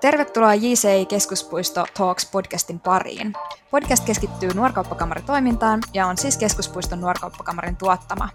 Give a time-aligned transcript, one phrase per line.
[0.00, 3.32] Tervetuloa JCI Keskuspuisto Talks podcastin pariin.
[3.70, 8.28] Podcast keskittyy nuorkauppakamari-toimintaan ja on siis Keskuspuiston nuorkauppakamarin tuottama.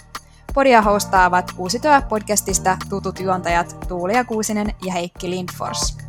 [0.54, 6.00] Podia hostaavat Uusityö podcastista tutut juontajat Tuulia Kuusinen ja Heikki Lindfors.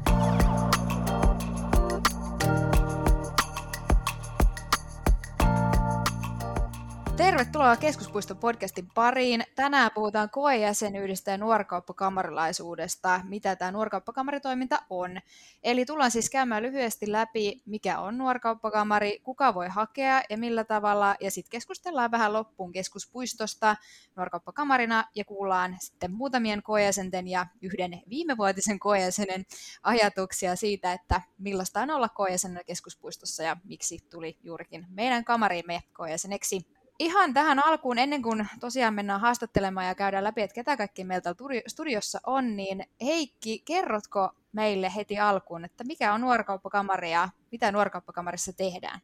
[7.63, 9.45] Tervetuloa Keskuspuiston podcastin pariin.
[9.55, 15.21] Tänään puhutaan koejäsenyydestä ja nuorkauppakamarilaisuudesta, mitä tämä nuorkauppakamaritoiminta on.
[15.63, 21.17] Eli tullaan siis käymään lyhyesti läpi, mikä on nuorkauppakamari, kuka voi hakea ja millä tavalla,
[21.21, 23.77] ja sitten keskustellaan vähän loppuun keskuspuistosta
[24.17, 29.47] nuorkauppakamarina ja kuullaan sitten muutamien koejäsenten ja yhden viimevuotisen koejäsenen
[29.83, 36.82] ajatuksia siitä, että millaista on olla koejäsenenä keskuspuistossa ja miksi tuli juurikin meidän kamariimme koejäseneksi
[36.99, 41.35] ihan tähän alkuun, ennen kuin tosiaan mennään haastattelemaan ja käydään läpi, että ketä kaikki meiltä
[41.67, 48.53] studiossa on, niin Heikki, kerrotko meille heti alkuun, että mikä on nuorkauppakamari ja mitä nuorkauppakamarissa
[48.53, 49.01] tehdään?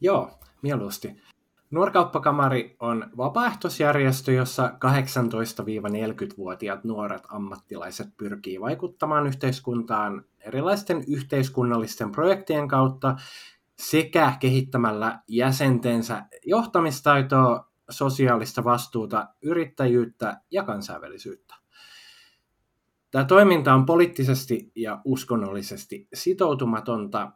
[0.00, 0.30] Joo,
[0.62, 1.22] mieluusti.
[1.70, 13.16] Nuorkauppakamari on vapaaehtoisjärjestö, jossa 18-40-vuotiaat nuoret ammattilaiset pyrkii vaikuttamaan yhteiskuntaan erilaisten yhteiskunnallisten projektien kautta
[13.78, 21.54] sekä kehittämällä jäsentensä johtamistaitoa, sosiaalista vastuuta, yrittäjyyttä ja kansainvälisyyttä.
[23.10, 27.32] Tämä toiminta on poliittisesti ja uskonnollisesti sitoutumatonta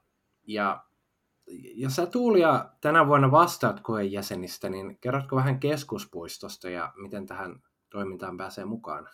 [0.46, 0.84] ja
[1.74, 8.36] ja sä Tuulia tänä vuonna vastaat koejäsenistä, niin kerrotko vähän keskuspuistosta ja miten tähän toimintaan
[8.36, 9.08] pääsee mukaan?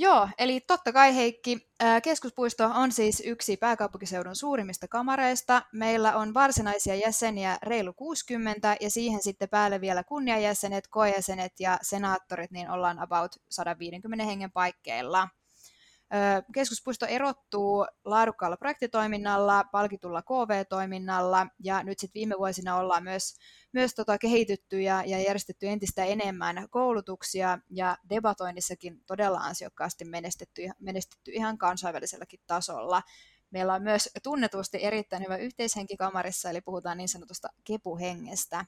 [0.00, 1.68] Joo, eli totta kai Heikki,
[2.02, 5.62] keskuspuisto on siis yksi pääkaupunkiseudun suurimmista kamareista.
[5.72, 12.50] Meillä on varsinaisia jäseniä reilu 60 ja siihen sitten päälle vielä kunniajäsenet, koejäsenet ja senaattorit,
[12.50, 15.28] niin ollaan about 150 hengen paikkeilla.
[16.54, 23.34] Keskuspuisto erottuu laadukkaalla projektitoiminnalla, palkitulla KV-toiminnalla ja nyt sitten viime vuosina ollaan myös,
[23.72, 31.30] myös tota kehitytty ja, ja järjestetty entistä enemmän koulutuksia ja debatoinnissakin todella ansiokkaasti menestetty, menestetty
[31.30, 33.02] ihan kansainväliselläkin tasolla.
[33.50, 38.64] Meillä on myös tunnetusti erittäin hyvä yhteishenki kamarissa, eli puhutaan niin sanotusta kepuhengestä.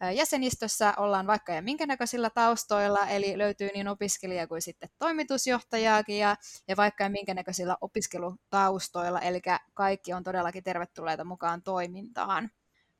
[0.00, 6.36] Jäsenistössä ollaan vaikka ja minkä näköisillä taustoilla, eli löytyy niin opiskelija kuin sitten toimitusjohtajaakin ja,
[6.68, 9.40] ja vaikka ja minkä näköisillä opiskelutaustoilla, eli
[9.74, 12.50] kaikki on todellakin tervetulleita mukaan toimintaan.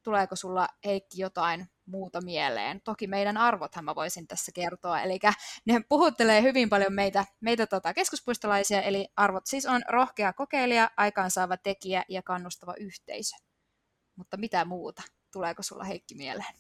[0.02, 2.80] Tuleeko sulla Heikki jotain muuta mieleen?
[2.80, 5.18] Toki meidän arvothan mä voisin tässä kertoa, eli
[5.64, 11.56] ne puhuttelee hyvin paljon meitä, meitä tota keskuspuistolaisia, eli arvot siis on rohkea kokeilija, aikaansaava
[11.56, 13.36] tekijä ja kannustava yhteisö.
[14.16, 15.02] Mutta mitä muuta?
[15.36, 16.54] Tuleeko sulla Heikki mieleen?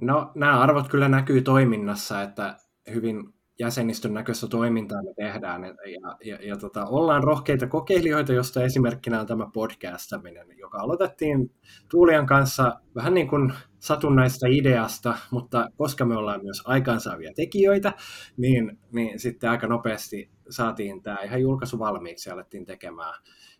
[0.00, 2.56] No nämä arvot kyllä näkyy toiminnassa, että
[2.94, 5.64] hyvin jäsenistön näköistä toimintaa me tehdään.
[5.64, 11.54] Ja, ja, ja, tota, ollaan rohkeita kokeilijoita, josta esimerkkinä on tämä podcastaminen, joka aloitettiin
[11.90, 17.92] Tuulian kanssa vähän niin kuin satunnaista ideasta, mutta koska me ollaan myös aikaansaavia tekijöitä,
[18.36, 23.14] niin, niin sitten aika nopeasti saatiin tämä ihan julkaisu valmiiksi ja alettiin tekemään.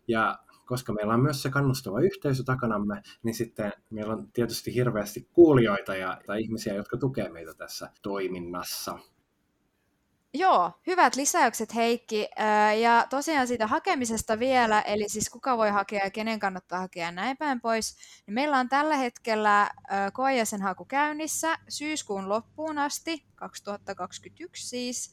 [0.07, 5.29] Ja koska meillä on myös se kannustava yhteisö takanamme, niin sitten meillä on tietysti hirveästi
[5.33, 8.99] kuulijoita ja, tai ihmisiä, jotka tukevat meitä tässä toiminnassa.
[10.37, 12.27] Joo, hyvät lisäykset Heikki.
[12.81, 17.11] Ja tosiaan siitä hakemisesta vielä, eli siis kuka voi hakea ja kenen kannattaa hakea ja
[17.11, 17.95] näin päin pois.
[18.27, 19.69] Niin meillä on tällä hetkellä
[20.13, 25.11] koejäsen haku käynnissä syyskuun loppuun asti, 2021 siis.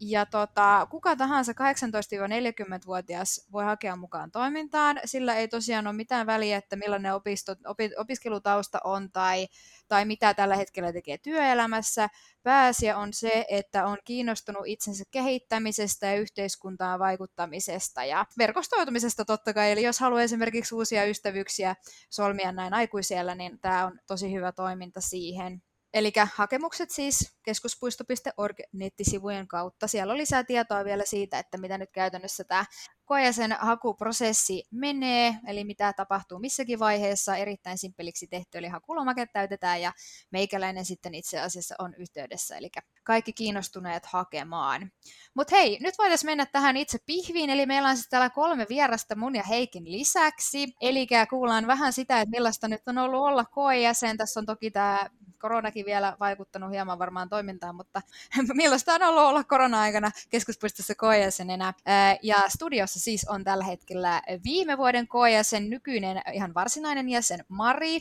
[0.00, 5.00] Ja tota, kuka tahansa 18-40-vuotias voi hakea mukaan toimintaan.
[5.04, 9.48] Sillä ei tosiaan ole mitään väliä, että millainen opisto, opi, opiskelutausta on tai,
[9.88, 12.08] tai mitä tällä hetkellä tekee työelämässä.
[12.42, 19.72] Pääasia on se, että on kiinnostunut itsensä kehittämisestä ja yhteiskuntaan vaikuttamisesta ja verkostoitumisesta totta kai.
[19.72, 21.76] Eli jos haluaa esimerkiksi uusia ystävyyksiä
[22.10, 25.62] solmia näin aikuisiellä, niin tämä on tosi hyvä toiminta siihen.
[25.94, 29.86] Eli hakemukset siis keskuspuisto.org nettisivujen kautta.
[29.86, 32.64] Siellä on lisää tietoa vielä siitä, että mitä nyt käytännössä tämä
[33.04, 37.36] koejasen hakuprosessi menee, eli mitä tapahtuu missäkin vaiheessa.
[37.36, 39.92] Erittäin simppeliksi tehty, eli hakulomake täytetään ja
[40.30, 42.70] meikäläinen sitten itse asiassa on yhteydessä, eli
[43.04, 44.92] kaikki kiinnostuneet hakemaan.
[45.34, 49.16] Mutta hei, nyt voitaisiin mennä tähän itse pihviin, eli meillä on sitten täällä kolme vierasta
[49.16, 50.74] mun ja Heikin lisäksi.
[50.80, 54.16] Eli kuullaan vähän sitä, että millaista nyt on ollut olla koejäsen.
[54.16, 55.10] Tässä on toki tämä
[55.42, 58.02] koronakin vielä vaikuttanut hieman varmaan toimintaan, mutta
[58.54, 61.74] millaista on ollut olla korona-aikana keskuspuistossa koejäsenenä.
[62.22, 67.98] Ja studiossa siis on tällä hetkellä viime vuoden koejäsen nykyinen ihan varsinainen jäsen Mari,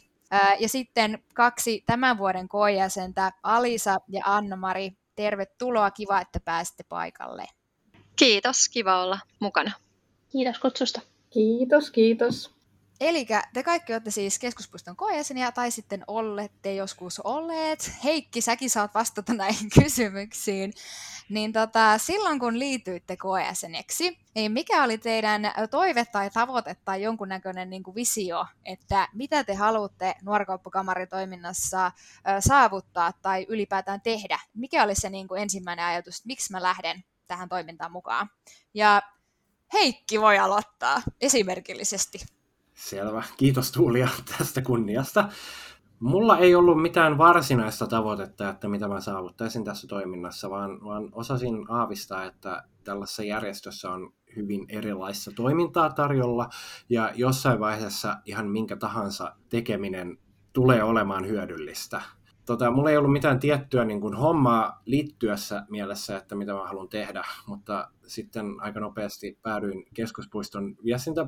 [0.60, 4.92] ja sitten kaksi tämän vuoden koejäsentä, Alisa ja Anna-Mari.
[5.16, 7.46] Tervetuloa, kiva, että pääsitte paikalle.
[8.16, 9.72] Kiitos, kiva olla mukana.
[10.32, 11.02] Kiitos kutsusta.
[11.30, 12.61] Kiitos, kiitos.
[13.02, 17.92] Eli te kaikki olette siis keskuspuiston koejäseniä tai sitten olette joskus olleet.
[18.04, 20.74] Heikki, säkin saat vastata näihin kysymyksiin.
[21.30, 27.70] Niin tota, silloin kun liityitte koejäseneksi, niin mikä oli teidän toive tai tavoite tai jonkunnäköinen
[27.70, 31.92] niin kuin visio, että mitä te haluatte nuorkauppakammaritoiminnassa
[32.40, 34.40] saavuttaa tai ylipäätään tehdä?
[34.54, 38.30] Mikä oli se niin kuin ensimmäinen ajatus, että miksi mä lähden tähän toimintaan mukaan?
[38.74, 39.02] Ja
[39.74, 42.20] Heikki voi aloittaa esimerkillisesti.
[42.82, 43.24] Selvä.
[43.38, 45.30] Kiitos Tuulia tästä kunniasta.
[46.00, 51.66] Mulla ei ollut mitään varsinaista tavoitetta, että mitä mä saavuttaisin tässä toiminnassa, vaan, vaan osasin
[51.70, 56.50] aavistaa, että tällaisessa järjestössä on hyvin erilaista toimintaa tarjolla,
[56.90, 60.18] ja jossain vaiheessa ihan minkä tahansa tekeminen
[60.54, 62.02] tulee olemaan hyödyllistä.
[62.46, 66.90] Tota, mulla ei ollut mitään tiettyä niin kuin, hommaa liittyessä mielessä, että mitä mä haluan
[66.90, 71.28] tehdä, mutta sitten aika nopeasti päädyin keskuspuiston viestintä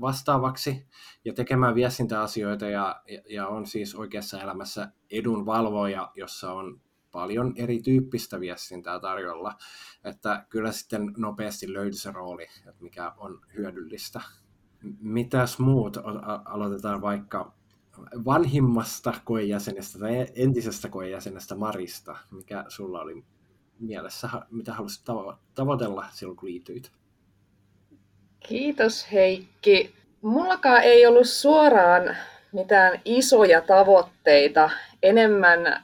[0.00, 0.86] vastaavaksi
[1.24, 9.00] ja tekemään viestintäasioita ja, ja on siis oikeassa elämässä edunvalvoja, jossa on paljon erityyppistä viestintää
[9.00, 9.54] tarjolla,
[10.04, 14.20] että kyllä sitten nopeasti löytyy se rooli, että mikä on hyödyllistä.
[15.00, 15.96] Mitäs muut?
[16.44, 17.52] Aloitetaan vaikka
[18.24, 22.16] vanhimmasta koejäsenestä tai entisestä koejäsenestä Marista.
[22.30, 23.24] Mikä sulla oli
[23.78, 25.04] mielessä, mitä haluaisit
[25.54, 26.92] tavoitella silloin, kun liityit?
[28.48, 29.94] Kiitos Heikki.
[30.22, 32.16] Mullakaan ei ollut suoraan
[32.52, 34.70] mitään isoja tavoitteita.
[35.02, 35.82] Enemmän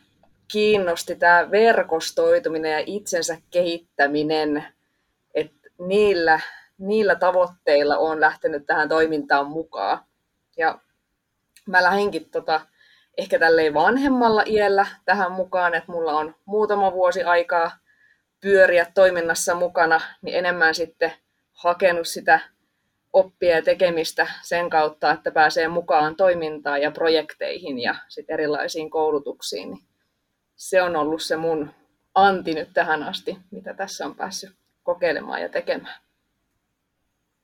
[0.52, 4.64] kiinnosti tämä verkostoituminen ja itsensä kehittäminen.
[5.34, 6.40] että niillä,
[6.78, 9.98] niillä tavoitteilla on lähtenyt tähän toimintaan mukaan.
[10.56, 10.78] Ja
[11.66, 12.60] mä lähdinkin tota,
[13.18, 17.70] ehkä tälleen vanhemmalla iällä tähän mukaan, että mulla on muutama vuosi aikaa
[18.40, 21.12] pyöriä toiminnassa mukana, niin enemmän sitten
[21.52, 22.51] hakenut sitä
[23.12, 29.70] oppia ja tekemistä sen kautta, että pääsee mukaan toimintaan ja projekteihin ja sit erilaisiin koulutuksiin.
[29.70, 29.84] Niin
[30.56, 31.70] se on ollut se mun
[32.14, 36.00] anti nyt tähän asti, mitä tässä on päässyt kokeilemaan ja tekemään.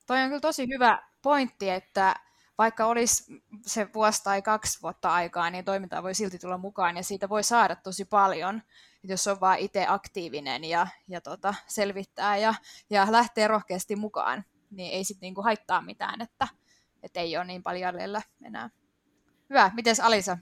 [0.06, 2.14] Toi on kyllä tosi hyvä pointti, että
[2.58, 7.02] vaikka olisi se vuosi tai kaksi vuotta aikaa, niin toimintaa voi silti tulla mukaan ja
[7.02, 8.62] siitä voi saada tosi paljon,
[9.02, 12.54] jos on vaan itse aktiivinen ja, ja tota, selvittää ja,
[12.90, 16.48] ja lähtee rohkeasti mukaan niin ei sitten niinku haittaa mitään, että,
[17.02, 18.70] että ei ole niin paljon jäljellä enää.
[19.50, 20.38] Hyvä, mites Alisa?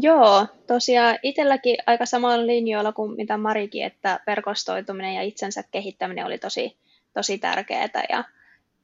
[0.00, 6.38] Joo, tosiaan itselläkin aika samalla linjoilla kuin mitä Marikin, että verkostoituminen ja itsensä kehittäminen oli
[6.38, 6.78] tosi,
[7.14, 8.04] tosi tärkeää.
[8.08, 8.24] Ja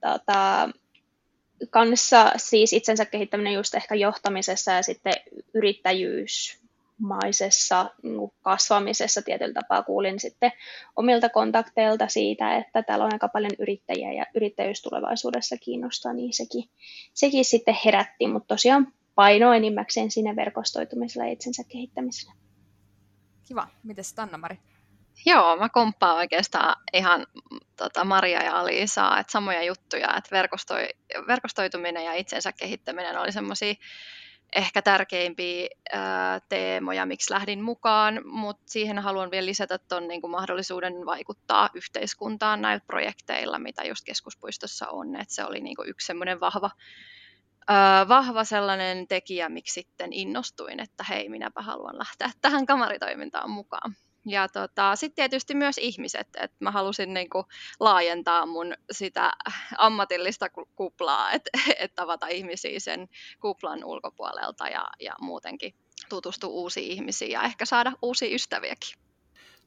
[0.01, 0.69] tota,
[1.71, 5.15] kanssa siis itsensä kehittäminen just ehkä johtamisessa ja sitten
[5.55, 6.62] yrittäjyys
[6.99, 10.53] maisessa niin kasvamisessa tietyllä tapaa kuulin sitten
[10.97, 16.65] omilta kontakteilta siitä, että täällä on aika paljon yrittäjiä ja yrittäjyys tulevaisuudessa kiinnostaa, niin sekin,
[17.15, 22.33] sekin sitten herätti, mutta tosiaan paino enimmäkseen sinne verkostoitumisella ja itsensä kehittämisellä.
[23.49, 23.69] Kiva.
[23.83, 24.59] Mites Anna-Mari?
[25.27, 27.27] Joo, mä komppaan oikeastaan ihan
[27.77, 30.89] tota, Maria ja Aliisaa, että samoja juttuja, että verkostoi,
[31.27, 33.75] verkostoituminen ja itsensä kehittäminen oli semmoisia
[34.57, 41.07] ehkä tärkeimpiä ää, teemoja, miksi lähdin mukaan, mutta siihen haluan vielä lisätä tuon niin mahdollisuuden
[41.07, 45.17] vaikuttaa yhteiskuntaan näillä projekteilla, mitä just keskuspuistossa on.
[45.17, 46.71] Et se oli niin kuin yksi semmoinen vahva,
[48.09, 53.97] vahva sellainen tekijä, miksi sitten innostuin, että hei, minäpä haluan lähteä tähän kamaritoimintaan mukaan.
[54.27, 57.45] Ja tota, sitten tietysti myös ihmiset, että mä halusin niinku
[57.81, 59.31] laajentaa mun sitä
[59.79, 63.09] ammatillista kuplaa, että et tavata ihmisiä sen
[63.41, 65.75] kuplan ulkopuolelta ja, ja muutenkin
[66.09, 68.99] tutustua uusiin ihmisiin ja ehkä saada uusia ystäviäkin.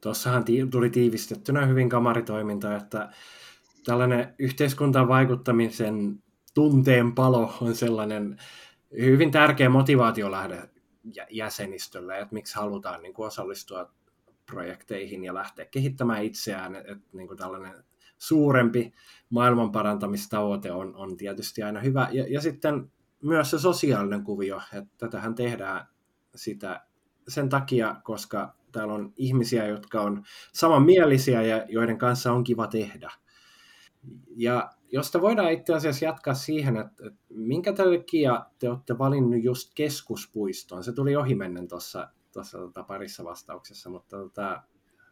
[0.02, 3.10] Tuossahan tuli tiivistettynä hyvin kamaritoiminta, että
[3.86, 8.38] tällainen yhteiskuntaan vaikuttamisen tunteen palo on sellainen
[8.92, 10.70] hyvin tärkeä motivaatiolähde
[11.30, 13.92] jäsenistölle, että miksi halutaan niin osallistua
[14.46, 17.84] projekteihin ja lähteä kehittämään itseään, että niin kuin tällainen
[18.18, 18.94] suurempi
[19.30, 22.10] maailmanparantamistavoite on, on tietysti aina hyvä.
[22.12, 25.88] Ja, ja sitten myös se sosiaalinen kuvio, että tähän tehdään
[26.36, 26.86] sitä
[27.28, 30.24] sen takia, koska täällä on ihmisiä, jotka on
[30.54, 33.12] samanmielisiä ja joiden kanssa on kiva tehdä.
[34.36, 39.72] Ja josta voidaan itse asiassa jatkaa siihen, että, että minkä takia te olette valinnut just
[39.76, 40.84] keskuspuiston.
[40.84, 44.64] Se tuli ohimennen tuossa tuossa tota, parissa vastauksessa, mutta tota,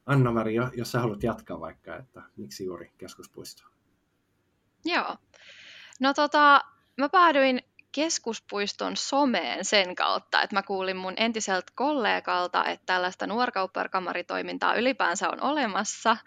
[0.05, 3.63] Anna-Mari, jos sä haluat jatkaa vaikka, että miksi juuri keskuspuisto?
[4.85, 5.17] Joo.
[5.99, 6.61] No tota,
[6.97, 7.59] mä päädyin
[7.91, 15.41] keskuspuiston someen sen kautta, että mä kuulin mun entiseltä kollegalta, että tällaista nuorkaupparkamaritoimintaa ylipäänsä on
[15.41, 16.17] olemassa.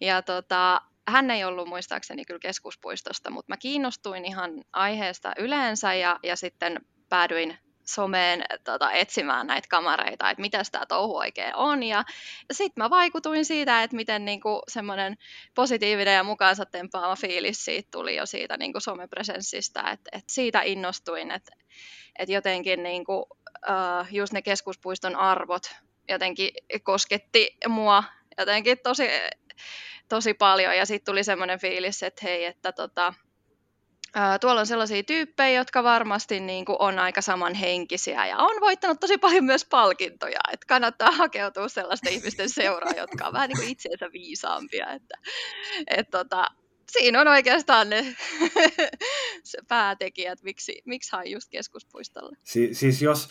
[0.00, 6.18] Ja tota, hän ei ollut muistaakseni kyllä keskuspuistosta, mutta mä kiinnostuin ihan aiheesta yleensä ja,
[6.22, 11.82] ja sitten päädyin someen tota, etsimään näitä kamareita, että mitä tämä touhu oikein on.
[11.82, 12.04] Ja,
[12.48, 15.16] ja sitten mä vaikutuin siitä, että miten niinku, semmoinen
[15.54, 19.80] positiivinen ja mukaansa tempaava fiilis siitä tuli jo siitä niinku, somepresenssistä.
[19.80, 21.52] Että et siitä innostuin, että
[22.18, 25.74] et jotenkin niinku, uh, just ne keskuspuiston arvot
[26.08, 26.50] jotenkin
[26.82, 28.04] kosketti mua
[28.38, 29.08] jotenkin tosi,
[30.08, 30.76] tosi paljon.
[30.76, 33.14] Ja sitten tuli semmoinen fiilis, että hei, että tota,
[34.40, 39.18] tuolla on sellaisia tyyppejä, jotka varmasti niin kuin on aika samanhenkisiä ja on voittanut tosi
[39.18, 40.40] paljon myös palkintoja.
[40.52, 44.92] Että kannattaa hakeutua sellaisten ihmisten seuraan, jotka on vähän niin kuin itseensä viisaampia.
[44.92, 45.18] Että,
[45.86, 46.46] et tota,
[46.90, 48.02] siinä on oikeastaan ne
[49.44, 52.36] se päätekijät, miksi, miksi hain just keskuspuistolle.
[52.42, 53.28] Si- siis jos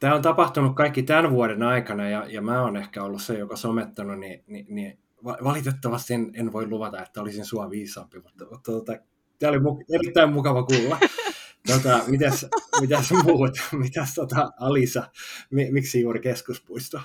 [0.00, 3.56] tämä on tapahtunut kaikki tämän vuoden aikana ja, ja mä oon ehkä ollut se, joka
[3.56, 8.72] somettanut, niin, niin, niin valitettavasti en, en voi luvata, että olisin sua viisaampi, mutta, mutta
[8.72, 8.92] tuota,
[9.42, 10.98] Tämä oli erittäin mukava kuulla.
[11.66, 12.46] Tota, mitäs,
[12.80, 13.50] mitäs muut?
[13.72, 15.02] Mitäs tota, Alisa?
[15.50, 17.00] Miksi juuri keskuspuisto?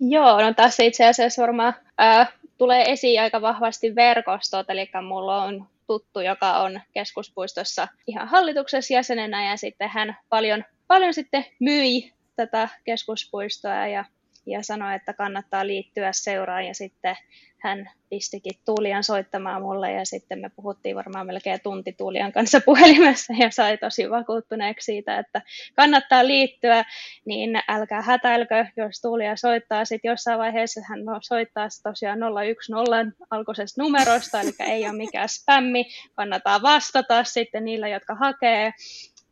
[0.00, 2.26] Joo, no tässä itse asiassa varmaan ää,
[2.58, 9.50] tulee esiin aika vahvasti verkostot, eli mulla on tuttu, joka on keskuspuistossa ihan hallituksessa jäsenenä
[9.50, 14.04] ja sitten hän paljon, paljon sitten myi tätä keskuspuistoa ja,
[14.46, 17.16] ja sanoi, että kannattaa liittyä seuraan ja sitten
[17.58, 23.32] hän pistikin Tuulian soittamaan mulle ja sitten me puhuttiin varmaan melkein tunti Tuulian kanssa puhelimessa
[23.38, 25.42] ja sai tosi vakuuttuneeksi siitä, että
[25.76, 26.84] kannattaa liittyä,
[27.24, 29.84] niin älkää hätäilkö, jos Tuulia soittaa.
[29.84, 35.84] Sitten jossain vaiheessa hän soittaa tosiaan 010 alkuisesta numerosta, eli ei ole mikään spämmi,
[36.14, 38.72] kannattaa vastata sitten niillä, jotka hakee.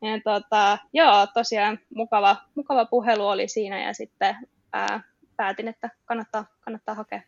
[0.02, 4.36] Ja tota, joo, tosiaan mukava, mukava puhelu oli siinä ja sitten
[4.74, 5.02] ää,
[5.36, 7.22] päätin, että kannattaa, kannattaa hakea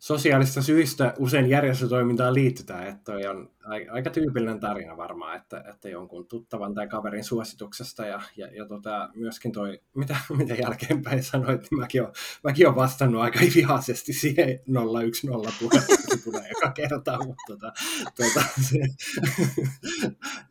[0.00, 3.50] sosiaalista syistä usein järjestötoimintaan liitytään, että on
[3.90, 9.10] aika tyypillinen tarina varmaan, että, että jonkun tuttavan tai kaverin suosituksesta ja, ja, ja tota,
[9.14, 12.12] myöskin toi, mitä, mitä jälkeenpäin sanoit, niin mäkin olen,
[12.44, 17.72] mäkin olen vastannut aika vihaisesti siihen 010 puheelle, se tulee joka kerta, mutta tota,
[18.16, 18.78] tota, se,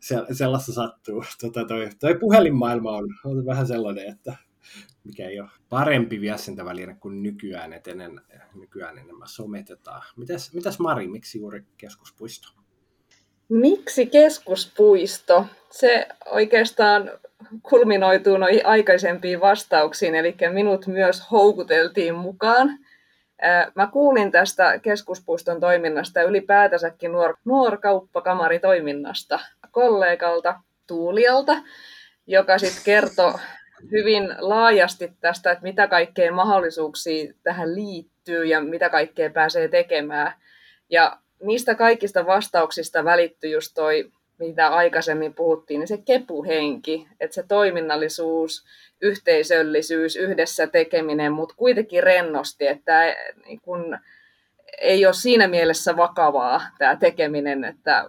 [0.00, 1.24] se, sellaista sattuu.
[1.40, 4.49] Tota, toi, toi puhelinmaailma on, on vähän sellainen, että
[5.04, 8.20] mikä ei ole parempi viestintäväline kuin nykyään, että ennen,
[8.54, 10.02] nykyään enemmän sometetaan.
[10.16, 12.48] Mitäs, mitäs Mari, miksi juuri keskuspuisto?
[13.48, 15.46] Miksi keskuspuisto?
[15.70, 17.10] Se oikeastaan
[17.62, 22.78] kulminoituu noihin aikaisempiin vastauksiin, eli minut myös houkuteltiin mukaan.
[23.74, 29.40] Mä kuulin tästä keskuspuiston toiminnasta ja ylipäätänsäkin nuor, nuorkauppakamaritoiminnasta
[29.70, 31.56] kollegalta Tuulialta,
[32.26, 33.34] joka sitten kertoi
[33.90, 40.32] hyvin laajasti tästä, että mitä kaikkea mahdollisuuksia tähän liittyy ja mitä kaikkea pääsee tekemään.
[40.90, 47.44] Ja niistä kaikista vastauksista välittyy just toi, mitä aikaisemmin puhuttiin, niin se kepuhenki, että se
[47.48, 48.64] toiminnallisuus,
[49.00, 53.98] yhteisöllisyys, yhdessä tekeminen, mutta kuitenkin rennosti, että niin kun,
[54.80, 58.08] ei ole siinä mielessä vakavaa tämä tekeminen, että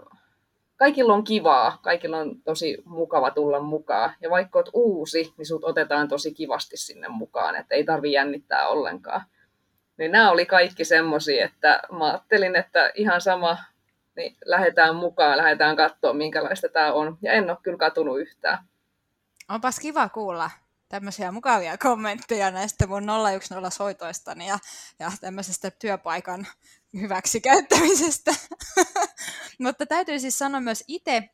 [0.81, 4.13] kaikilla on kivaa, kaikilla on tosi mukava tulla mukaan.
[4.21, 8.67] Ja vaikka olet uusi, niin sut otetaan tosi kivasti sinne mukaan, että ei tarvi jännittää
[8.67, 9.25] ollenkaan.
[9.97, 13.57] Niin nämä oli kaikki semmoisia, että mä ajattelin, että ihan sama,
[14.15, 17.17] niin lähdetään mukaan, lähdetään katsoa, minkälaista tämä on.
[17.21, 18.57] Ja en ole kyllä katunut yhtään.
[19.49, 20.49] Onpas kiva kuulla
[20.89, 23.03] tämmöisiä mukavia kommentteja näistä mun
[23.39, 24.59] 010 soitoistani ja,
[24.99, 26.47] ja tämmöisestä työpaikan
[26.93, 28.31] hyväksikäyttämisestä.
[29.63, 31.29] Mutta täytyy siis sanoa myös itse,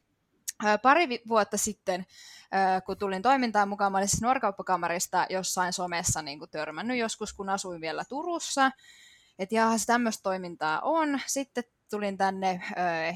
[0.81, 2.05] pari vuotta sitten,
[2.85, 7.49] kun tulin toimintaan mukaan, mä olin siis nuorkauppakamarista jossain somessa niin kuin törmännyt joskus, kun
[7.49, 8.71] asuin vielä Turussa.
[9.39, 11.19] Että jaha, tämmöistä toimintaa on.
[11.27, 12.61] Sitten tulin tänne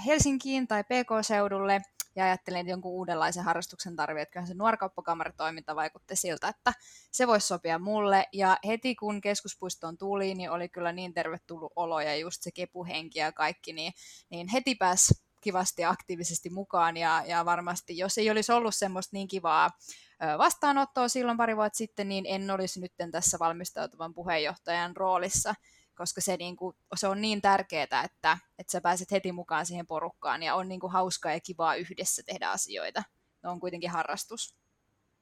[0.06, 1.82] Helsinkiin tai PK-seudulle
[2.16, 6.74] ja ajattelin, että jonkun uudenlaisen harrastuksen tarvii, että se nuorkauppakamaritoiminta vaikutti siltä, että
[7.12, 8.26] se voisi sopia mulle.
[8.34, 13.20] Ja heti kun keskuspuistoon tuli, niin oli kyllä niin tervetullut olo ja just se kepuhenki
[13.20, 13.94] ja kaikki, niin,
[14.30, 19.28] niin heti pääsi kivasti aktiivisesti mukaan ja, ja varmasti jos ei olisi ollut semmoista niin
[19.28, 19.70] kivaa
[20.38, 25.54] vastaanottoa silloin pari vuotta sitten, niin en olisi nyt tässä valmistautuvan puheenjohtajan roolissa
[26.02, 29.88] koska se, niin kuin, se on niin tärkeää, että, että sä pääset heti mukaan siihen
[29.88, 33.04] porukkaan ja on niin kuin hauskaa ja kivaa yhdessä tehdä asioita.
[33.44, 34.56] Ne on kuitenkin harrastus.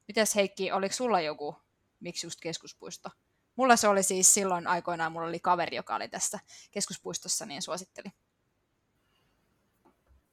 [0.07, 1.55] Mites Heikki, oliko sulla joku,
[1.99, 3.09] miksi just keskuspuisto?
[3.55, 6.39] Mulla se oli siis silloin aikoinaan, mulla oli kaveri, joka oli tässä
[6.71, 8.09] keskuspuistossa, niin suositteli.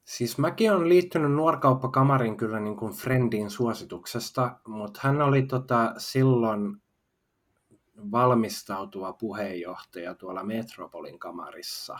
[0.05, 6.81] Siis mäkin olen liittynyt nuorkauppakamarin kyllä niin kuin friendin suosituksesta, mutta hän oli tota silloin
[8.11, 11.99] valmistautuva puheenjohtaja tuolla Metropolin kamarissa.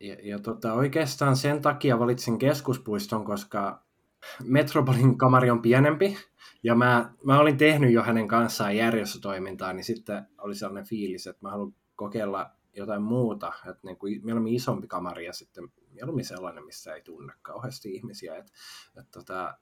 [0.00, 3.82] ja, ja tota, oikeastaan sen takia valitsin keskuspuiston, koska
[4.44, 6.16] Metropolin kamari on pienempi,
[6.62, 11.46] ja mä, mä olin tehnyt jo hänen kanssaan järjestötoimintaa, niin sitten oli sellainen fiilis, että
[11.46, 16.64] mä haluan kokeilla jotain muuta, että niin kuin mieluummin isompi kamari ja sitten mieluummin sellainen,
[16.64, 18.36] missä ei tunne kauheasti ihmisiä.
[18.36, 18.52] Et,
[18.98, 19.58] et tota,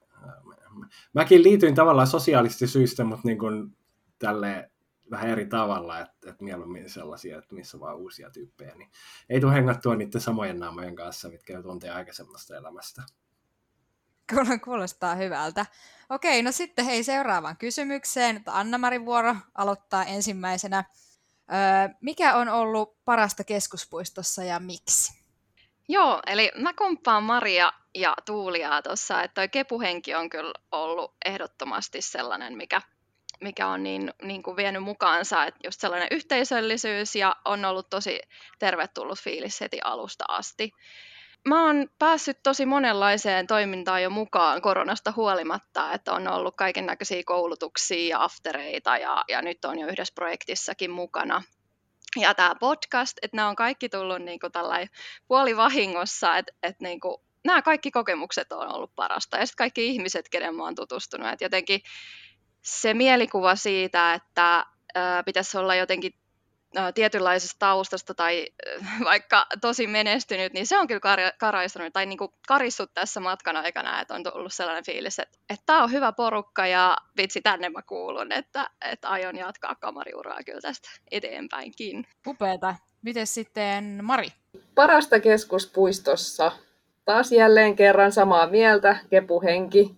[1.12, 3.76] mäkin liityin tavallaan sosiaalisesti syistä, mutta niin kuin
[4.18, 4.70] tälle
[5.10, 8.90] vähän eri tavalla, että, että mieluummin sellaisia, että missä on vaan uusia tyyppejä, niin
[9.28, 13.02] ei tule hengattua niiden samojen naamojen kanssa, mitkä jo tuntee aikaisemmasta elämästä.
[14.64, 15.66] Kuulostaa hyvältä.
[16.10, 18.42] Okei, no sitten hei seuraavaan kysymykseen.
[18.46, 20.84] Anna-Marin vuoro aloittaa ensimmäisenä.
[21.52, 25.26] Öö, mikä on ollut parasta keskuspuistossa ja miksi?
[25.88, 32.02] Joo, eli mä komppaan Maria ja Tuuliaa tuossa, että toi kepuhenki on kyllä ollut ehdottomasti
[32.02, 32.82] sellainen, mikä,
[33.40, 38.20] mikä on niin, niin kuin vienyt mukaansa, että just sellainen yhteisöllisyys ja on ollut tosi
[38.58, 40.72] tervetullut fiilis heti alusta asti.
[41.48, 47.22] Mä oon päässyt tosi monenlaiseen toimintaan jo mukaan koronasta huolimatta, että on ollut kaiken näköisiä
[47.26, 51.42] koulutuksia ja aftereita ja, ja nyt on jo yhdessä projektissakin mukana
[52.16, 54.52] ja tämä podcast, että nämä on kaikki tullut niin kuin
[55.28, 59.36] puolivahingossa, että, että niin kuin, nämä kaikki kokemukset on ollut parasta.
[59.36, 61.28] Ja sitten kaikki ihmiset, kenen mä oon tutustunut.
[61.28, 61.80] Että jotenkin
[62.66, 66.14] se mielikuva siitä, että ää, pitäisi olla jotenkin
[66.94, 68.46] tietynlaisesta taustasta tai
[69.04, 73.56] vaikka tosi menestynyt, niin se on kyllä kar- karaistunut tai niin kuin karissut tässä matkan
[73.56, 77.68] aikana, että on tullut sellainen fiilis, että, että tämä on hyvä porukka ja vitsi tänne
[77.68, 82.06] mä kuulun, että, että aion jatkaa kamariuraa kyllä tästä eteenpäinkin.
[82.26, 82.74] Upeeta.
[83.02, 84.28] Miten sitten Mari?
[84.74, 86.52] Parasta keskuspuistossa.
[87.04, 89.96] Taas jälleen kerran samaa mieltä, kepuhenki.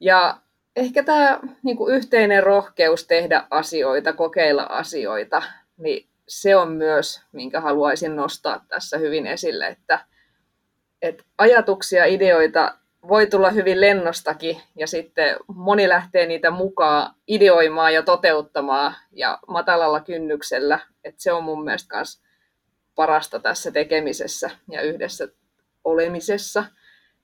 [0.00, 0.40] Ja
[0.76, 5.42] ehkä tämä niin yhteinen rohkeus tehdä asioita, kokeilla asioita
[5.76, 9.98] niin se on myös, minkä haluaisin nostaa tässä hyvin esille, että,
[11.02, 18.02] että ajatuksia, ideoita voi tulla hyvin lennostakin ja sitten moni lähtee niitä mukaan ideoimaan ja
[18.02, 22.22] toteuttamaan ja matalalla kynnyksellä, että se on mun mielestä myös
[22.94, 25.28] parasta tässä tekemisessä ja yhdessä
[25.84, 26.64] olemisessa.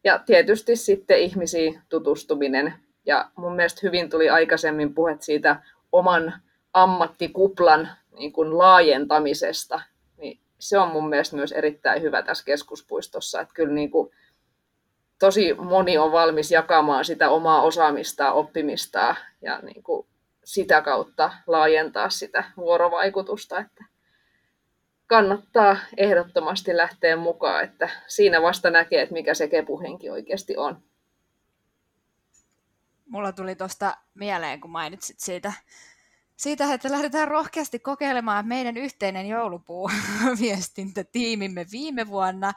[0.04, 2.74] Ja tietysti sitten ihmisiin tutustuminen.
[3.06, 5.62] Ja mun mielestä hyvin tuli aikaisemmin puhet siitä
[5.92, 6.34] oman
[6.72, 7.88] ammattikuplan
[8.18, 9.80] niin kuin laajentamisesta,
[10.16, 14.10] niin se on mun mielestä myös erittäin hyvä tässä keskuspuistossa, että kyllä niin kuin
[15.18, 20.06] tosi moni on valmis jakamaan sitä omaa osaamistaan, oppimistaan ja niin kuin
[20.44, 23.84] sitä kautta laajentaa sitä vuorovaikutusta, että
[25.06, 30.82] kannattaa ehdottomasti lähteä mukaan, että siinä vasta näkee, että mikä se kepuhenki oikeasti on.
[33.12, 35.52] Mulla tuli tuosta mieleen, kun mainitsit siitä
[36.36, 42.52] siitä, että lähdetään rohkeasti kokeilemaan meidän yhteinen joulupuu-viestintätiimimme viime vuonna.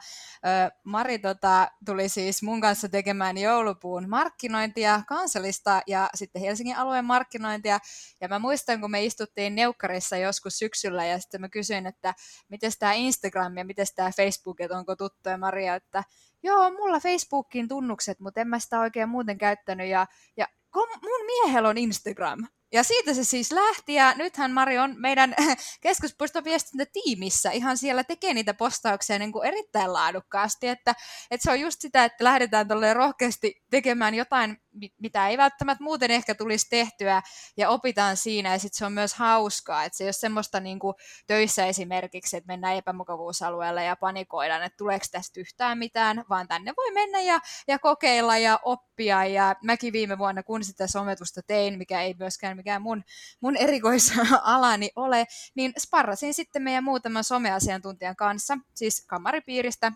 [0.84, 7.78] Mari tota, tuli siis mun kanssa tekemään joulupuun markkinointia, kansallista ja sitten Helsingin alueen markkinointia.
[8.20, 12.14] Ja mä muistan, kun me istuttiin Neukkarissa joskus syksyllä ja sitten mä kysyin, että
[12.48, 16.04] miten tämä Instagram ja miten tämä Facebook, että onko tuttuja Maria, että
[16.42, 21.68] joo, mulla Facebookin tunnukset, mutta en mä sitä oikein muuten käyttänyt ja, ja mun miehellä
[21.68, 22.46] on Instagram.
[22.72, 25.34] Ja siitä se siis lähti, ja nythän Mari on meidän
[25.80, 30.94] keskuspuiston viestintätiimissä ihan siellä tekee niitä postauksia niin kuin erittäin laadukkaasti, että,
[31.30, 34.58] että se on just sitä, että lähdetään rohkeasti tekemään jotain
[35.00, 37.22] mitä ei välttämättä muuten ehkä tulisi tehtyä,
[37.56, 40.78] ja opitaan siinä, ja sitten se on myös hauskaa, että se ei ole semmoista niin
[40.78, 40.94] kuin
[41.26, 46.92] töissä esimerkiksi, että mennään epämukavuusalueelle ja panikoidaan, että tuleeko tästä yhtään mitään, vaan tänne voi
[46.92, 52.02] mennä ja, ja kokeilla ja oppia, ja mäkin viime vuonna, kun sitä sometusta tein, mikä
[52.02, 53.04] ei myöskään mikään mun,
[53.40, 59.92] mun erikoisalani ole, niin sparrasin sitten meidän muutaman someasiantuntijan kanssa, siis kammaripiiristä,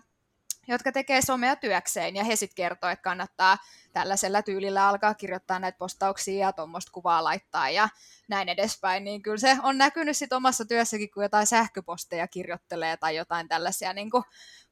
[0.67, 3.57] jotka tekee somea työkseen, ja he sitten kertoo, että kannattaa
[3.93, 7.89] tällaisella tyylillä alkaa kirjoittaa näitä postauksia ja tuommoista kuvaa laittaa ja
[8.27, 13.15] näin edespäin, niin kyllä se on näkynyt sitten omassa työssäkin, kun jotain sähköposteja kirjoittelee tai
[13.15, 14.23] jotain tällaisia niin kuin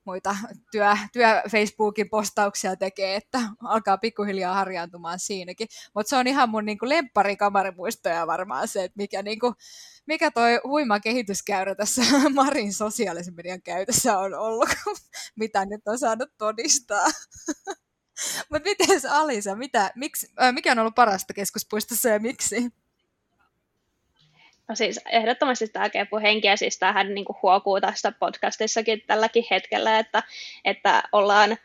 [0.06, 0.36] muita
[0.72, 5.68] työ, työ Facebookin postauksia tekee, että alkaa pikkuhiljaa harjaantumaan siinäkin.
[5.94, 9.54] Mutta se on ihan mun niinku lemppari kamarimuistoja varmaan se, että mikä, niinku,
[10.10, 12.02] mikä toi huima kehityskäyrä tässä
[12.36, 14.70] Marin sosiaalisen median käytössä on ollut,
[15.40, 17.06] mitä nyt on saanut todistaa.
[18.52, 22.70] Mutta miten Alisa, mitä, miksi, mikä on ollut parasta keskuspuistossa ja miksi?
[24.68, 30.24] No siis ehdottomasti tämä kepuhenki ja siis tämähän niin huokuu tässä podcastissakin tälläkin hetkellä, että,
[30.66, 31.58] että ollaan,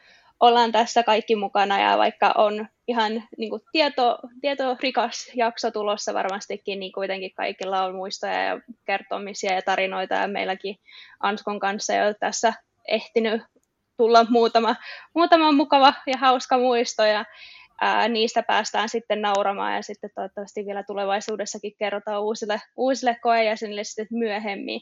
[0.46, 6.80] ollaan tässä kaikki mukana ja vaikka on ihan niin kuin tieto, tietorikas jakso tulossa varmastikin,
[6.80, 10.78] niin kuitenkin kaikilla on muistoja ja kertomisia ja tarinoita ja meilläkin
[11.20, 12.54] Anskon kanssa jo tässä
[12.88, 13.42] ehtinyt
[13.96, 14.76] tulla muutama,
[15.14, 17.24] muutama mukava ja hauska muisto ja
[17.81, 24.07] ää, niistä päästään sitten nauramaan ja sitten toivottavasti vielä tulevaisuudessakin kerrotaan uusille, uusille koejäsenille sitten
[24.11, 24.81] myöhemmin.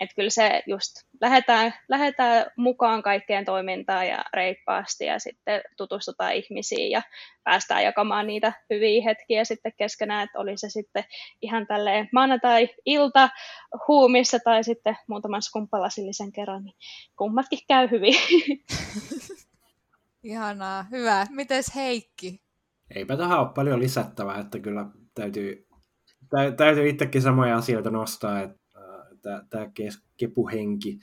[0.00, 6.90] Että kyllä se just lähdetään, lähdetään mukaan kaikkeen toimintaan ja reippaasti ja sitten tutustutaan ihmisiin
[6.90, 7.02] ja
[7.44, 11.04] päästään jakamaan niitä hyviä hetkiä sitten keskenään, että oli se sitten
[11.42, 13.28] ihan tälleen maanantai-ilta
[13.88, 16.76] huumissa tai sitten muutaman skumppalasillisen kerran, niin
[17.16, 18.14] kummatkin käy hyvin.
[20.22, 21.26] Ihanaa, hyvä.
[21.30, 22.42] Mites Heikki?
[22.94, 25.66] Eipä tähän ole paljon lisättävää, että kyllä täytyy,
[26.30, 29.66] tä, täytyy itsekin samoja asioita nostaa, että äh, tämä
[30.16, 30.98] kepuhenki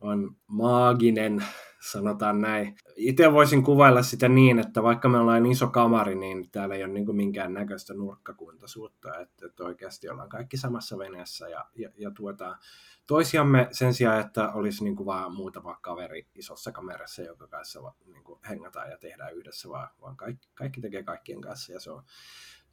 [0.00, 1.44] on maaginen,
[1.90, 2.76] sanotaan näin.
[2.96, 6.92] Itse voisin kuvailla sitä niin, että vaikka me ollaan iso kamari, niin täällä ei ole
[6.92, 12.56] niin minkään näköistä nurkkakuntaisuutta, että, että oikeasti ollaan kaikki samassa veneessä ja, ja, ja tuota,
[13.06, 18.24] toisiamme sen sijaan, että olisi niin kuin vaan muutama kaveri isossa kamerassa, joka kanssa niin
[18.24, 21.72] kuin hengataan ja tehdään yhdessä, vaan, vaan kaikki, kaikki tekee kaikkien kanssa.
[21.72, 22.02] Ja se on,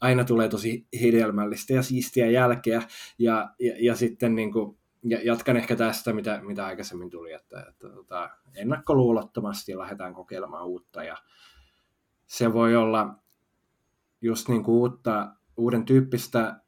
[0.01, 2.81] aina tulee tosi hedelmällistä ja siistiä jälkeä.
[3.19, 7.59] Ja, ja, ja sitten niin kuin, ja jatkan ehkä tästä, mitä, mitä aikaisemmin tuli, että,
[7.59, 11.03] että, että tota, ennakkoluulottomasti lähdetään kokeilemaan uutta.
[11.03, 11.17] Ja
[12.27, 13.15] se voi olla
[14.21, 16.61] just niin kuin uutta, uuden tyyppistä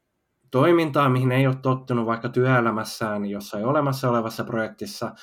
[0.54, 5.14] toimintaa, mihin ei ole tottunut vaikka työelämässään jossain olemassa olevassa projektissa,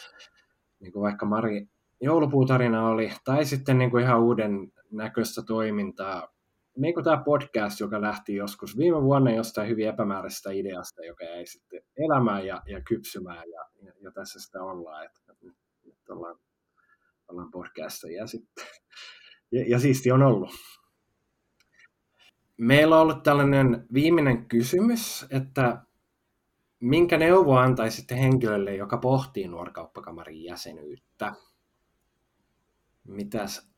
[0.80, 1.68] niin kuin vaikka Mari
[2.02, 6.28] joulupuutarina oli, tai sitten niin kuin ihan uuden näköistä toimintaa,
[6.78, 11.46] niin kuin tämä podcast, joka lähti joskus viime vuonna jostain hyvin epämääräisestä ideasta, joka jäi
[11.46, 16.40] sitten elämään ja, ja kypsymään, ja, ja, ja tässä sitä ollaan, että nyt, nyt ollaan,
[17.28, 18.66] ollaan podcastajia sitten.
[19.52, 20.50] Ja, ja siisti on ollut.
[22.62, 25.82] Meillä on ollut tällainen viimeinen kysymys, että
[26.80, 31.34] minkä neuvo antaisitte henkilölle, joka pohtii nuorkauppakamarin jäsenyyttä?
[33.08, 33.72] Mitäs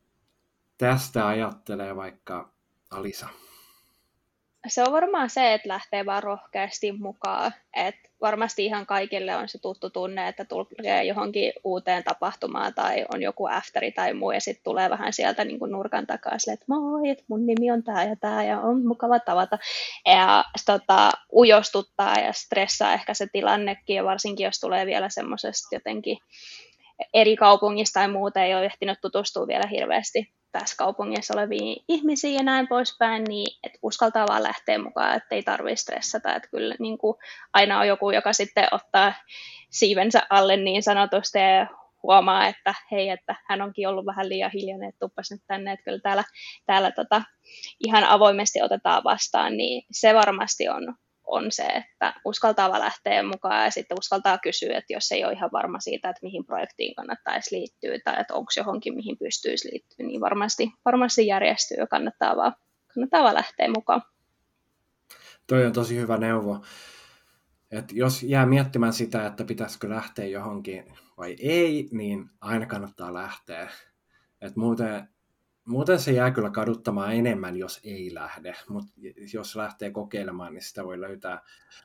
[0.78, 2.52] tästä ajattelee vaikka
[2.90, 3.28] Alisa?
[4.68, 7.52] Se on varmaan se, että lähtee vaan rohkeasti mukaan.
[7.76, 13.22] Et varmasti ihan kaikille on se tuttu tunne, että tulee johonkin uuteen tapahtumaan tai on
[13.22, 16.64] joku afteri tai muu ja sitten tulee vähän sieltä niin kuin nurkan takaa sille, että
[16.68, 19.58] moi, että mun nimi on tämä ja tämä ja on mukava tavata.
[20.06, 26.18] Ja tota, ujostuttaa ja stressaa ehkä se tilannekin ja varsinkin jos tulee vielä semmoisesta jotenkin
[27.14, 32.42] eri kaupungista tai muuta ei ole ehtinyt tutustua vielä hirveästi tässä kaupungissa oleviin ihmisiin ja
[32.42, 36.98] näin poispäin, niin että uskaltaa vaan lähteä mukaan, että ei tarvitse stressata, että kyllä niin
[36.98, 37.16] kuin
[37.52, 39.12] aina on joku, joka sitten ottaa
[39.70, 41.66] siivensä alle niin sanotusti ja
[42.02, 45.84] huomaa, että hei, että hän onkin ollut vähän liian hiljainen, että tuppas nyt tänne, että
[45.84, 46.24] kyllä täällä,
[46.66, 47.22] täällä tota,
[47.86, 50.94] ihan avoimesti otetaan vastaan, niin se varmasti on,
[51.26, 55.50] on se, että uskaltaa lähteä mukaan ja sitten uskaltaa kysyä, että jos ei ole ihan
[55.52, 60.20] varma siitä, että mihin projektiin kannattaisi liittyä tai että onko johonkin, mihin pystyisi liittyä, niin
[60.20, 62.54] varmasti, varmasti järjestyy ja kannattaa vaan,
[62.94, 64.02] kannattaa vaan lähteä mukaan.
[65.46, 66.64] Toi on tosi hyvä neuvo.
[67.70, 70.84] Et jos jää miettimään sitä, että pitäisikö lähteä johonkin
[71.16, 73.68] vai ei, niin aina kannattaa lähteä.
[74.40, 75.08] Et muuten
[75.64, 78.92] Muuten se jää kyllä kaduttamaan enemmän, jos ei lähde, mutta
[79.32, 81.40] jos lähtee kokeilemaan, niin sitä voi löytää,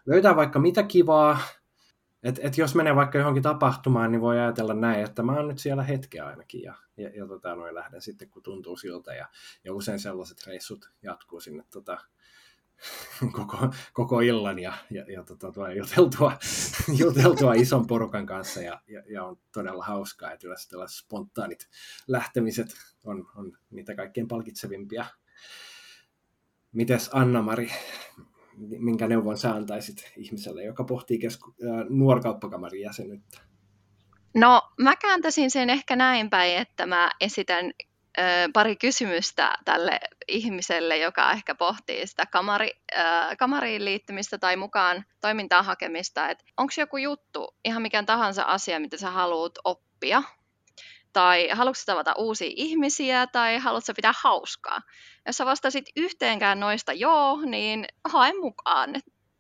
[0.06, 1.40] löytää vaikka mitä kivaa.
[2.24, 5.60] Et, et jos menee vaikka johonkin tapahtumaan, niin voi ajatella näin, että mä oon nyt
[5.60, 9.14] siellä hetkeä ainakin ja, ja, ja tota, noin lähden sitten, kun tuntuu siltä.
[9.14, 9.28] Ja,
[9.64, 11.98] ja usein sellaiset reissut jatkuu sinne tota,
[13.38, 13.58] koko,
[13.94, 16.38] koko illan ja, ja, ja tota, juteltua,
[17.00, 21.70] juteltua ison porukan kanssa ja, ja, ja on todella hauskaa, että yleensä tällaiset spontaanit
[22.08, 22.68] lähtemiset
[23.04, 25.06] on, on niitä kaikkein palkitsevimpia.
[26.72, 27.72] Mites Anna-Mari,
[28.58, 31.56] minkä neuvon sä antaisit ihmiselle, joka pohtii kesku-
[31.90, 33.42] nuorkauppakamarin jäsenyyttä?
[34.36, 37.72] No, mä kääntäisin sen ehkä näin päin, että mä esitän
[38.54, 42.70] pari kysymystä tälle ihmiselle, joka ehkä pohtii sitä kamari,
[43.40, 46.28] kamariin liittymistä tai mukaan toimintaan hakemista.
[46.58, 50.24] Onko joku juttu, ihan mikä tahansa asia, mitä sä haluat oppia?
[51.14, 54.82] Tai haluatko tavata uusia ihmisiä tai haluatko pitää hauskaa?
[55.28, 58.90] Jos sä vastasit yhteenkään noista joo, niin hae mukaan.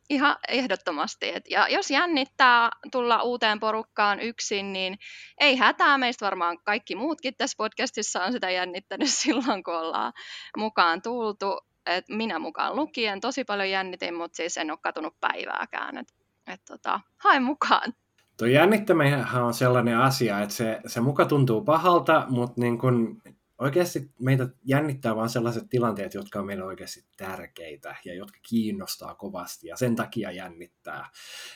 [0.09, 1.35] Ihan ehdottomasti.
[1.35, 4.97] Et, ja jos jännittää tulla uuteen porukkaan yksin, niin
[5.39, 5.97] ei hätää.
[5.97, 10.13] Meistä varmaan kaikki muutkin tässä podcastissa on sitä jännittänyt silloin, kun ollaan
[10.57, 11.61] mukaan tultu.
[11.85, 15.97] Et minä mukaan lukien tosi paljon jännitin, mutta siis en ole katunut päivääkään.
[15.97, 16.07] Et,
[16.47, 17.93] et tota, hae mukaan.
[18.37, 23.21] Tuo jännittäminen on sellainen asia, että se, se muka tuntuu pahalta, mutta niin kun
[23.59, 29.67] oikeasti meitä jännittää vain sellaiset tilanteet, jotka on meille oikeasti tärkeitä ja jotka kiinnostaa kovasti
[29.67, 31.09] ja sen takia jännittää.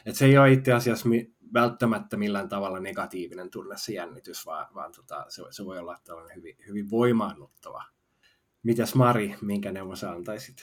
[0.06, 1.10] Et se ei ole itse asiassa
[1.54, 6.36] välttämättä millään tavalla negatiivinen tunne se jännitys, vaan, vaan tota, se, se voi olla tällainen
[6.36, 7.84] hyvin, hyvin voimaannuttava.
[8.64, 10.56] Mitäs Mari, minkä neuvon sä antaisit?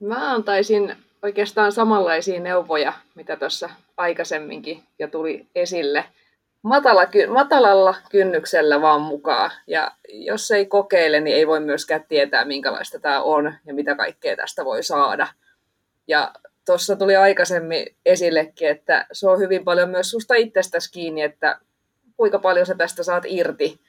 [0.00, 6.04] Mä antaisin oikeastaan samanlaisia neuvoja, mitä tuossa aikaisemminkin jo tuli esille.
[6.62, 9.50] Matala, matalalla kynnyksellä vaan mukaan.
[9.66, 14.36] Ja jos ei kokeile, niin ei voi myöskään tietää, minkälaista tämä on ja mitä kaikkea
[14.36, 15.26] tästä voi saada.
[16.08, 16.32] Ja
[16.66, 21.58] tuossa tuli aikaisemmin esillekin, että se on hyvin paljon myös susta itsestäsi kiinni, että
[22.16, 23.80] kuinka paljon sä tästä saat irti.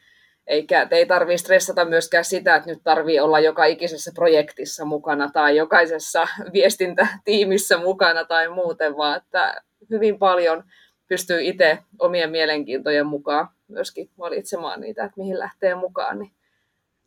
[0.48, 5.30] Eikä te ei tarvitse stressata myöskään sitä, että nyt tarvii olla joka ikisessä projektissa mukana
[5.34, 10.64] tai jokaisessa viestintätiimissä mukana tai muuten, vaan että hyvin paljon
[11.12, 16.19] pystyy itse omien mielenkiintojen mukaan myöskin valitsemaan niitä, että mihin lähtee mukaan.
[16.19, 16.32] Niin.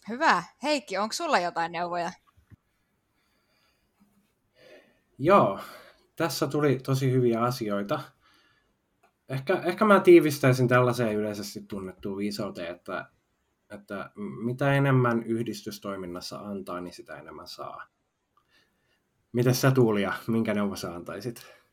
[0.08, 0.42] Hyvä.
[0.62, 2.10] Heikki, onko sulla jotain neuvoja?
[5.18, 5.60] Joo,
[6.16, 8.00] tässä tuli tosi hyviä asioita.
[9.28, 13.06] Ehkä, ehkä mä tiivistäisin tällaiseen yleisesti tunnettuun viisauteen, että,
[13.70, 14.10] että
[14.44, 17.86] mitä enemmän yhdistystoiminnassa antaa, niin sitä enemmän saa.
[19.32, 21.63] Miten sä Tuulia, minkä neuvo sä antaisit?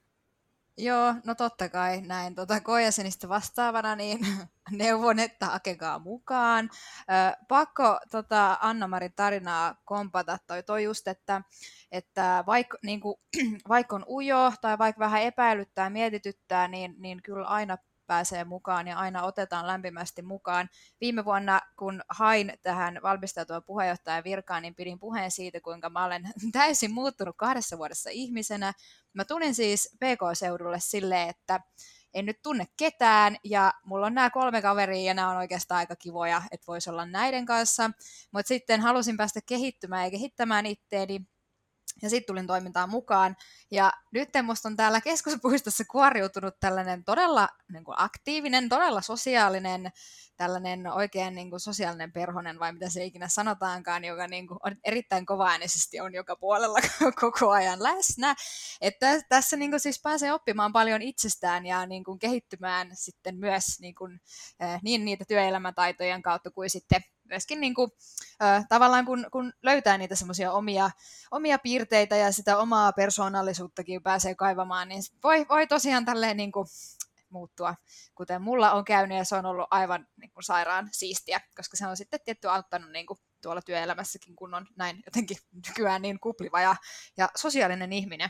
[0.77, 4.19] Joo, no totta kai näin tuota koejasenista vastaavana, niin
[4.71, 6.69] neuvon, että hakekaa mukaan.
[6.99, 11.41] Ö, pakko tota Anna-Marin tarinaa kompata toi, toi just, että,
[11.91, 13.15] että vaikka, niin kuin,
[13.69, 17.77] vaikka on ujo tai vaikka vähän epäilyttää, mietityttää, niin, niin kyllä aina
[18.11, 20.69] pääsee mukaan ja aina otetaan lämpimästi mukaan.
[21.01, 26.23] Viime vuonna, kun hain tähän valmistautua puheenjohtajan virkaan, niin pidin puheen siitä, kuinka mä olen
[26.51, 28.73] täysin muuttunut kahdessa vuodessa ihmisenä.
[29.13, 31.59] Mä tulin siis PK-seudulle silleen, että
[32.13, 35.95] en nyt tunne ketään, ja mulla on nämä kolme kaveria, ja nämä on oikeastaan aika
[35.95, 37.91] kivoja, että voisi olla näiden kanssa.
[38.31, 41.19] Mutta sitten halusin päästä kehittymään ja kehittämään itteeni,
[42.01, 43.35] ja sitten tulin toimintaan mukaan.
[43.71, 49.91] Ja nyt musta on täällä keskuspuistossa kuoriutunut tällainen todella niin kuin aktiivinen, todella sosiaalinen,
[50.37, 54.75] tällainen oikein niin kuin sosiaalinen perhonen, vai mitä se ikinä sanotaankaan, joka niin kuin on
[54.83, 56.79] erittäin kovaäänisesti on joka puolella
[57.21, 58.35] koko ajan läsnä.
[58.81, 63.79] Että tässä niin kuin siis pääsee oppimaan paljon itsestään ja niin kuin kehittymään sitten myös
[63.79, 64.21] niin, kuin,
[64.59, 67.91] eh, niin niitä työelämätaitojen kautta kuin sitten myöskin niin kuin,
[68.43, 70.91] äh, tavallaan kun, kun löytää niitä semmoisia omia,
[71.31, 76.67] omia piirteitä ja sitä omaa persoonallisuuttakin pääsee kaivamaan, niin voi, voi tosiaan tälleen niin kuin,
[77.29, 77.75] muuttua,
[78.15, 81.87] kuten mulla on käynyt ja se on ollut aivan niin kuin, sairaan siistiä, koska se
[81.87, 86.61] on sitten tietty auttanut niin kuin, tuolla työelämässäkin, kun on näin jotenkin nykyään niin kupliva
[86.61, 86.75] ja,
[87.17, 88.29] ja sosiaalinen ihminen.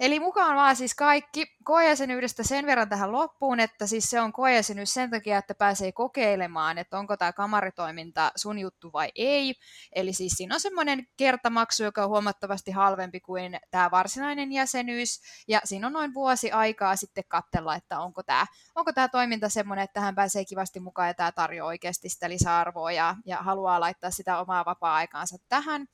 [0.00, 4.94] Eli mukaan vaan siis kaikki koejäsenyydestä sen verran tähän loppuun, että siis se on koejäsenyys
[4.94, 9.54] sen takia, että pääsee kokeilemaan, että onko tämä kamaritoiminta sun juttu vai ei.
[9.92, 15.60] Eli siis siinä on semmoinen kertamaksu, joka on huomattavasti halvempi kuin tämä varsinainen jäsenyys, ja
[15.64, 19.94] siinä on noin vuosi aikaa sitten katsella, että onko tämä, onko tämä toiminta semmoinen, että
[19.94, 24.38] tähän pääsee kivasti mukaan ja tämä tarjoaa oikeasti sitä lisäarvoa ja, ja haluaa laittaa sitä
[24.38, 25.86] omaa vapaa-aikaansa tähän.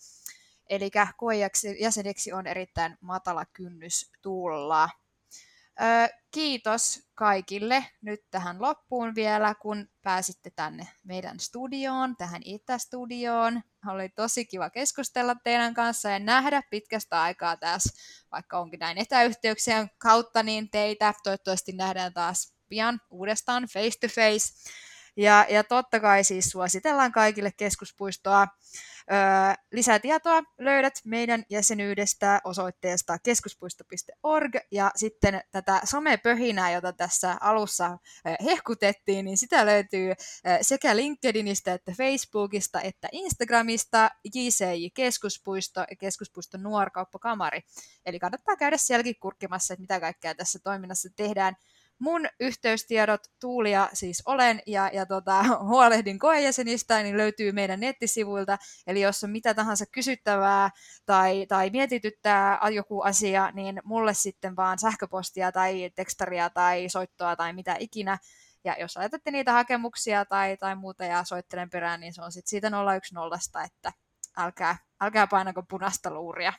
[0.70, 0.90] Eli
[1.80, 4.88] jäseneksi on erittäin matala kynnys tulla.
[5.80, 13.62] Ö, kiitos kaikille nyt tähän loppuun vielä, kun pääsitte tänne meidän studioon, tähän Itä-studioon.
[13.86, 17.94] Oli tosi kiva keskustella teidän kanssa ja nähdä pitkästä aikaa tässä,
[18.32, 24.70] vaikka onkin näin etäyhteyksien kautta, niin teitä toivottavasti nähdään taas pian uudestaan face to face.
[25.16, 28.46] Ja, ja totta kai siis suositellaan kaikille keskuspuistoa.
[29.12, 29.18] Öö,
[29.72, 37.98] lisätietoa löydät meidän jäsenyydestä osoitteesta keskuspuisto.org ja sitten tätä somepöhinää, jota tässä alussa
[38.44, 40.12] hehkutettiin, niin sitä löytyy
[40.60, 47.60] sekä LinkedInistä että Facebookista että Instagramista JCJ Keskuspuisto ja Keskuspuiston nuorkauppakamari.
[48.06, 51.56] Eli kannattaa käydä sielläkin kurkkimassa, että mitä kaikkea tässä toiminnassa tehdään
[51.98, 58.58] mun yhteystiedot, Tuulia siis olen, ja, ja tota, huolehdin koejäsenistä, niin löytyy meidän nettisivuilta.
[58.86, 60.70] Eli jos on mitä tahansa kysyttävää
[61.06, 67.52] tai, tai mietityttää joku asia, niin mulle sitten vaan sähköpostia tai tekstaria tai soittoa tai
[67.52, 68.18] mitä ikinä.
[68.64, 72.50] Ja jos laitatte niitä hakemuksia tai, tai muuta ja soittelen perään, niin se on sitten
[72.50, 73.92] siitä 010, että
[74.36, 76.52] älkää, älkää painako punaista luuria.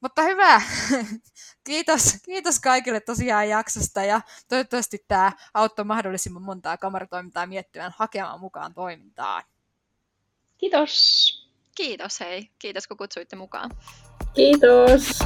[0.00, 0.62] Mutta hyvä.
[1.66, 8.74] kiitos, kiitos kaikille tosiaan jaksosta ja toivottavasti tämä auttoi mahdollisimman montaa kamaratoimintaa miettivän hakemaan mukaan
[8.74, 9.42] toimintaan.
[10.58, 11.46] Kiitos.
[11.74, 12.50] Kiitos hei.
[12.58, 13.70] Kiitos kun kutsuitte mukaan.
[14.34, 15.18] Kiitos.